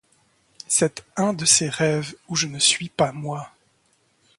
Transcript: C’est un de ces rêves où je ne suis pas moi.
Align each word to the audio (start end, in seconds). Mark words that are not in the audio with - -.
C’est 0.67 1.05
un 1.15 1.31
de 1.31 1.45
ces 1.45 1.69
rêves 1.69 2.15
où 2.27 2.35
je 2.35 2.47
ne 2.47 2.57
suis 2.57 2.89
pas 2.89 3.11
moi. 3.11 3.51